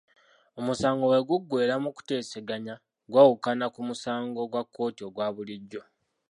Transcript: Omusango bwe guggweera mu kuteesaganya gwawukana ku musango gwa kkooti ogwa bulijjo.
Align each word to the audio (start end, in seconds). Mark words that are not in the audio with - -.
Omusango 0.59 1.03
bwe 1.07 1.25
guggweera 1.27 1.75
mu 1.83 1.89
kuteesaganya 1.95 2.75
gwawukana 3.11 3.65
ku 3.73 3.79
musango 3.87 4.41
gwa 4.51 4.63
kkooti 4.65 5.01
ogwa 5.07 5.27
bulijjo. 5.35 5.81